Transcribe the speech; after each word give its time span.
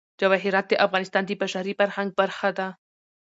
جواهرات 0.21 0.65
د 0.69 0.73
افغانستان 0.85 1.23
د 1.25 1.31
بشري 1.41 1.73
فرهنګ 1.79 2.09
برخه 2.21 2.49
ده. 2.57 2.67